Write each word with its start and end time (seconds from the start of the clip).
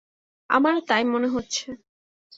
আমারো 0.49 0.79
তাই 0.87 1.03
মনে 1.05 1.27
হচ্ছে। 1.27 1.65